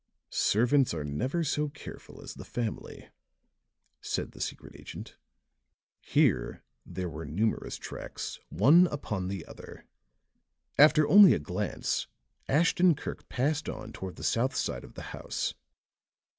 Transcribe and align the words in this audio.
"Servants 0.31 0.95
are 0.95 1.03
never 1.03 1.43
so 1.43 1.69
careful 1.69 2.23
as 2.23 2.33
the 2.33 2.43
family," 2.43 3.09
said 4.01 4.31
the 4.31 4.41
secret 4.41 4.75
agent. 4.75 5.15
Here 5.99 6.63
there 6.83 7.07
were 7.07 7.23
numerous 7.23 7.77
tracks, 7.77 8.39
one 8.49 8.87
upon 8.87 9.27
the 9.27 9.45
other. 9.45 9.85
After 10.79 11.07
only 11.07 11.35
a 11.35 11.39
glance, 11.39 12.07
Ashton 12.49 12.95
Kirk 12.95 13.29
passed 13.29 13.69
on 13.69 13.93
toward 13.93 14.15
the 14.15 14.23
south 14.23 14.55
side 14.55 14.83
of 14.83 14.95
the 14.95 15.03
house. 15.13 15.53